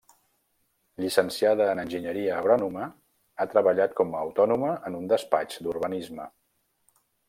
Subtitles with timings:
[1.03, 2.89] Llicenciada en enginyeria agrònoma,
[3.45, 6.33] ha treballat com a autònoma en un despatx d'urbanisme.